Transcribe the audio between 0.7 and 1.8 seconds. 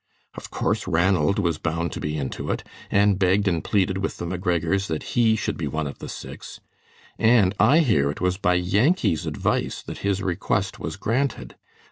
Ranald was